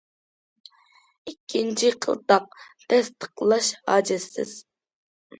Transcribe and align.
ئىككىنچى 1.31 1.91
قىلتاق:« 2.05 2.57
تەستىقلاش 2.93 3.69
ھاجەتسىز». 3.91 4.55